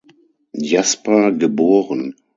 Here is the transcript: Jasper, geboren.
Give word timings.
Jasper, 0.69 1.29
geboren. 1.33 2.03